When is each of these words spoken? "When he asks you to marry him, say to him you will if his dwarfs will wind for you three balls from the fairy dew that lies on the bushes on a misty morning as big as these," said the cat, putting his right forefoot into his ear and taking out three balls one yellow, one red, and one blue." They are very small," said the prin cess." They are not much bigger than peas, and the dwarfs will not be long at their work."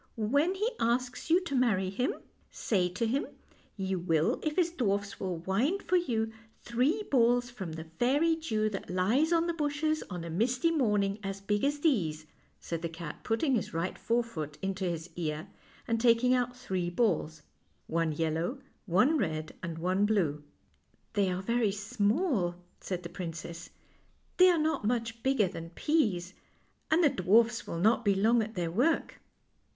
"When 0.17 0.55
he 0.55 0.71
asks 0.79 1.29
you 1.29 1.41
to 1.43 1.53
marry 1.53 1.91
him, 1.91 2.15
say 2.49 2.89
to 2.89 3.05
him 3.05 3.27
you 3.77 3.99
will 3.99 4.39
if 4.41 4.55
his 4.55 4.71
dwarfs 4.71 5.19
will 5.19 5.37
wind 5.37 5.83
for 5.83 5.95
you 5.95 6.31
three 6.63 7.03
balls 7.11 7.51
from 7.51 7.73
the 7.73 7.83
fairy 7.83 8.35
dew 8.35 8.67
that 8.71 8.89
lies 8.89 9.31
on 9.31 9.45
the 9.45 9.53
bushes 9.53 10.01
on 10.09 10.23
a 10.23 10.29
misty 10.31 10.71
morning 10.71 11.19
as 11.21 11.39
big 11.39 11.63
as 11.63 11.81
these," 11.81 12.25
said 12.59 12.81
the 12.81 12.89
cat, 12.89 13.17
putting 13.23 13.53
his 13.53 13.75
right 13.75 13.95
forefoot 13.95 14.57
into 14.63 14.85
his 14.85 15.07
ear 15.17 15.47
and 15.87 16.01
taking 16.01 16.33
out 16.33 16.57
three 16.57 16.89
balls 16.89 17.43
one 17.85 18.11
yellow, 18.11 18.57
one 18.87 19.19
red, 19.19 19.53
and 19.61 19.77
one 19.77 20.07
blue." 20.07 20.43
They 21.13 21.29
are 21.29 21.43
very 21.43 21.71
small," 21.71 22.55
said 22.79 23.03
the 23.03 23.09
prin 23.09 23.33
cess." 23.33 23.69
They 24.37 24.49
are 24.49 24.57
not 24.57 24.83
much 24.83 25.21
bigger 25.21 25.47
than 25.47 25.69
peas, 25.69 26.33
and 26.89 27.03
the 27.03 27.09
dwarfs 27.09 27.67
will 27.67 27.77
not 27.79 28.03
be 28.03 28.15
long 28.15 28.41
at 28.41 28.55
their 28.55 28.71
work." 28.71 29.21